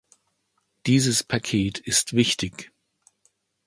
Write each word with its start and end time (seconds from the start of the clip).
Dieses 0.87 1.21
Paket 1.21 1.77
ist 1.77 2.13
wichtig. 2.13 2.73